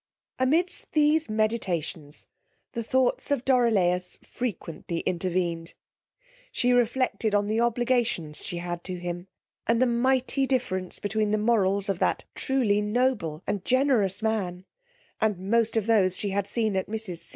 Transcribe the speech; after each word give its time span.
Amidst 0.39 0.93
these 0.93 1.29
meditations 1.29 2.25
the 2.71 2.81
thoughts 2.81 3.29
of 3.29 3.45
Dorilaus 3.45 4.17
frequently 4.23 5.01
intervened: 5.01 5.75
she 6.51 6.71
reflected 6.73 7.35
on 7.35 7.45
the 7.45 7.59
obligations 7.61 8.43
she 8.43 8.57
had 8.57 8.83
to 8.85 8.95
him, 8.97 9.27
and 9.67 9.79
the 9.79 9.85
mighty 9.85 10.47
difference 10.47 10.97
between 10.97 11.29
the 11.29 11.37
morals 11.37 11.87
of 11.87 11.99
that 11.99 12.25
truly 12.33 12.81
noble 12.81 13.43
and 13.45 13.63
generous 13.63 14.23
man, 14.23 14.65
and 15.19 15.37
most 15.37 15.77
of 15.77 15.85
those 15.85 16.17
she 16.17 16.29
had 16.31 16.47
seen 16.47 16.75
at 16.75 16.87
mrs. 16.87 17.29